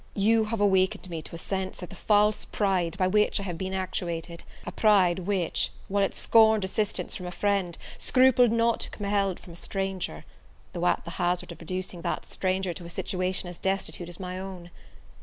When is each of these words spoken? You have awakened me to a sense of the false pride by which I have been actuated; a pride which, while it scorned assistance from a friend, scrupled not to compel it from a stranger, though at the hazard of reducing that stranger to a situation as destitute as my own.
You 0.15 0.45
have 0.45 0.59
awakened 0.59 1.07
me 1.11 1.21
to 1.21 1.35
a 1.35 1.37
sense 1.37 1.83
of 1.83 1.89
the 1.89 1.95
false 1.95 2.43
pride 2.43 2.97
by 2.97 3.05
which 3.05 3.39
I 3.39 3.43
have 3.43 3.59
been 3.59 3.75
actuated; 3.75 4.43
a 4.65 4.71
pride 4.71 5.19
which, 5.19 5.71
while 5.89 6.01
it 6.03 6.15
scorned 6.15 6.63
assistance 6.63 7.15
from 7.15 7.27
a 7.27 7.31
friend, 7.31 7.77
scrupled 7.99 8.51
not 8.51 8.79
to 8.79 8.89
compel 8.89 9.29
it 9.29 9.39
from 9.39 9.53
a 9.53 9.57
stranger, 9.57 10.25
though 10.73 10.87
at 10.87 11.05
the 11.05 11.11
hazard 11.21 11.51
of 11.51 11.61
reducing 11.61 12.01
that 12.01 12.25
stranger 12.25 12.73
to 12.73 12.85
a 12.85 12.89
situation 12.89 13.47
as 13.47 13.59
destitute 13.59 14.09
as 14.09 14.19
my 14.19 14.39
own. 14.39 14.71